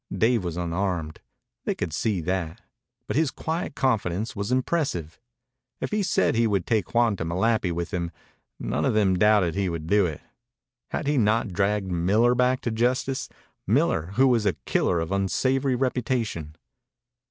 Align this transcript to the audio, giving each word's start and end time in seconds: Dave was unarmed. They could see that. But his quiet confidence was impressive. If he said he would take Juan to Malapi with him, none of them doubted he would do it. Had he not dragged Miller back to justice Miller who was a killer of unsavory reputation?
Dave 0.11 0.43
was 0.43 0.57
unarmed. 0.57 1.19
They 1.65 1.75
could 1.75 1.93
see 1.93 2.21
that. 2.21 2.59
But 3.05 3.15
his 3.15 3.29
quiet 3.29 3.75
confidence 3.75 4.35
was 4.35 4.51
impressive. 4.51 5.19
If 5.79 5.91
he 5.91 6.01
said 6.01 6.33
he 6.33 6.47
would 6.47 6.65
take 6.65 6.95
Juan 6.95 7.15
to 7.17 7.23
Malapi 7.23 7.71
with 7.71 7.91
him, 7.93 8.09
none 8.59 8.83
of 8.83 8.95
them 8.95 9.19
doubted 9.19 9.53
he 9.53 9.69
would 9.69 9.85
do 9.85 10.07
it. 10.07 10.21
Had 10.89 11.05
he 11.05 11.19
not 11.19 11.49
dragged 11.49 11.91
Miller 11.91 12.33
back 12.33 12.61
to 12.61 12.71
justice 12.71 13.29
Miller 13.67 14.07
who 14.15 14.27
was 14.27 14.47
a 14.47 14.53
killer 14.65 14.99
of 14.99 15.11
unsavory 15.11 15.75
reputation? 15.75 16.55